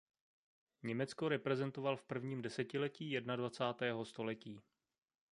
[0.83, 4.61] Německo reprezentoval v prvním desetiletí jednadvacátého století.